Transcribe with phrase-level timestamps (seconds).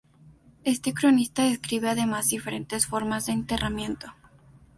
[0.63, 4.11] Este cronista describe además diferentes formas de enterramiento.